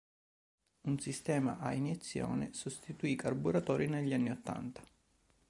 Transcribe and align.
Un 0.85 0.99
sistema 0.99 1.59
a 1.59 1.73
iniezione 1.75 2.53
sostituì 2.53 3.11
i 3.11 3.15
carburatori 3.15 3.85
negli 3.87 4.13
anni 4.15 4.31
ottanta. 4.31 4.81